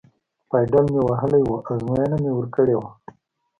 [0.49, 2.89] پایډل مې وهلی و، ازموینه مې ورکړې وه.